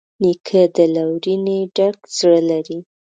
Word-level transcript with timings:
نیکه 0.21 0.61
د 0.75 0.77
لورینې 0.95 1.59
ډک 1.75 1.97
زړه 2.17 2.41
لري. 2.49 2.77